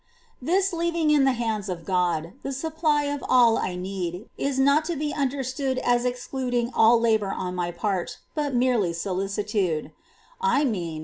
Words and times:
^ 0.01 0.03
17. 0.39 0.41
This 0.55 0.73
leaving 0.73 1.09
in 1.11 1.25
the 1.25 1.33
hands 1.33 1.69
of 1.69 1.85
God 1.85 2.33
the 2.41 2.51
supply 2.51 3.03
of 3.03 3.23
all 3.29 3.59
I 3.59 3.75
need 3.75 4.27
is 4.35 4.57
not 4.57 4.83
to 4.85 4.95
be 4.95 5.13
understood 5.13 5.77
as 5.77 6.05
excluding 6.05 6.71
all 6.73 6.99
labour 6.99 7.29
on 7.29 7.53
my 7.53 7.69
part, 7.69 8.17
but 8.33 8.55
merely 8.55 8.93
solicitude— 8.93 9.91
I 10.41 10.63
mean, 10.63 10.63
the 10.63 10.63
solicitude 10.63 10.73
^ 10.73 10.73
See§ 10.73 10.79
3, 10.89 10.89
above. 10.89 10.97